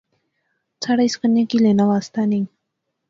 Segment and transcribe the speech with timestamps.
[0.81, 2.45] ساڑا اس کنے کی لینا واسطہ نئیں